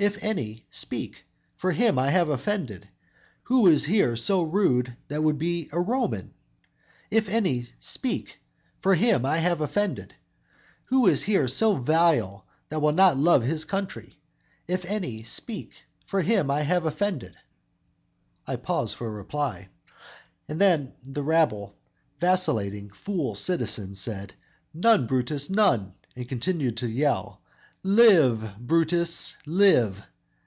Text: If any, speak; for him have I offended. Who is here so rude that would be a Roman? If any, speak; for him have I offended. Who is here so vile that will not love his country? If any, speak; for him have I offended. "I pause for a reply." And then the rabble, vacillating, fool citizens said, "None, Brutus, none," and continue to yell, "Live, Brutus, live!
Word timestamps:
If 0.00 0.24
any, 0.24 0.64
speak; 0.70 1.26
for 1.58 1.72
him 1.72 1.98
have 1.98 2.30
I 2.30 2.34
offended. 2.34 2.88
Who 3.42 3.66
is 3.66 3.84
here 3.84 4.16
so 4.16 4.40
rude 4.40 4.96
that 5.08 5.22
would 5.22 5.36
be 5.36 5.68
a 5.72 5.78
Roman? 5.78 6.32
If 7.10 7.28
any, 7.28 7.66
speak; 7.80 8.38
for 8.78 8.94
him 8.94 9.24
have 9.24 9.60
I 9.60 9.64
offended. 9.66 10.14
Who 10.86 11.06
is 11.06 11.24
here 11.24 11.46
so 11.48 11.74
vile 11.74 12.46
that 12.70 12.80
will 12.80 12.94
not 12.94 13.18
love 13.18 13.42
his 13.42 13.66
country? 13.66 14.18
If 14.66 14.86
any, 14.86 15.22
speak; 15.24 15.74
for 16.06 16.22
him 16.22 16.48
have 16.48 16.84
I 16.86 16.88
offended. 16.88 17.36
"I 18.46 18.56
pause 18.56 18.94
for 18.94 19.06
a 19.06 19.10
reply." 19.10 19.68
And 20.48 20.58
then 20.58 20.94
the 21.04 21.22
rabble, 21.22 21.76
vacillating, 22.20 22.88
fool 22.90 23.34
citizens 23.34 24.00
said, 24.00 24.32
"None, 24.72 25.06
Brutus, 25.06 25.50
none," 25.50 25.92
and 26.16 26.26
continue 26.26 26.70
to 26.70 26.88
yell, 26.88 27.42
"Live, 27.82 28.58
Brutus, 28.58 29.38
live! 29.46 30.02